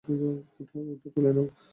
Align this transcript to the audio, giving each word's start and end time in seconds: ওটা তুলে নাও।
ওটা 0.03 1.09
তুলে 1.15 1.31
নাও। 1.35 1.45